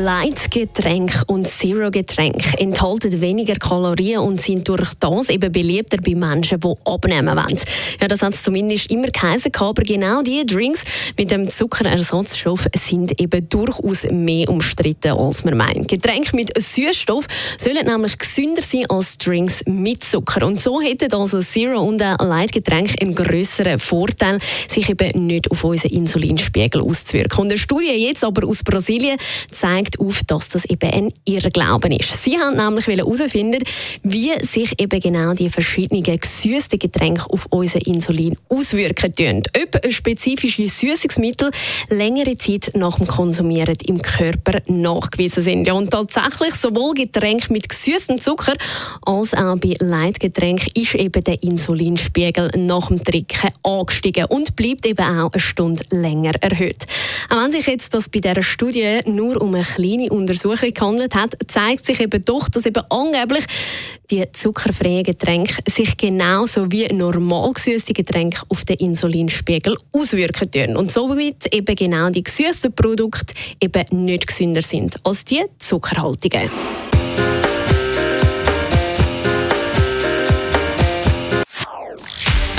[0.00, 6.74] Light-Getränk und Zero-Getränk enthalten weniger Kalorien und sind durch das eben beliebter bei Menschen, die
[6.84, 7.60] abnehmen wollen.
[8.00, 10.84] Ja, das hat es zumindest immer geheißen, aber genau diese Drinks
[11.18, 15.88] mit dem Zuckerersatzstoff sind eben durchaus mehr umstritten, als man meint.
[15.88, 17.26] Getränke mit Süßstoff
[17.58, 20.46] sollen nämlich gesünder sein als Drinks mit Zucker.
[20.46, 24.38] Und so hätten also Zero und ein Light-Getränk einen grösseren Vorteil,
[24.68, 27.40] sich eben nicht auf unseren Insulinspiegel auszuwirken.
[27.40, 29.18] Und eine Studie jetzt aber aus Brasilien
[29.50, 32.22] zeigt, zeigt auf, dass das eben ein Irrglauben ist.
[32.22, 33.62] Sie haben nämlich herausfinden,
[34.02, 39.42] wie sich eben genau die verschiedenen gesüßten Getränke auf unser Insulin auswirken tun.
[39.62, 41.50] Ob spezifische Süßungsmittel
[41.88, 45.66] längere Zeit nach dem Konsumieren im Körper nachgewiesen sind.
[45.66, 48.54] Ja, und tatsächlich sowohl Getränke mit gesüßtem Zucker
[49.02, 55.04] als auch bei Leitgetränken ist eben der Insulinspiegel nach dem Trinken angestiegen und bleibt eben
[55.04, 56.86] auch eine Stunde länger erhöht.
[57.28, 61.36] Auch wenn sich jetzt das bei dieser Studie nur um eine kleine Untersuchung gehandelt hat,
[61.46, 63.44] zeigt sich eben doch, dass eben angeblich
[64.10, 70.76] die zuckerfreien Getränke sich genauso wie normal gesüßte Getränke auf den Insulinspiegel auswirken können.
[70.76, 76.50] Und somit eben genau die gesüßten Produkte eben nicht gesünder sind als die zuckerhaltigen.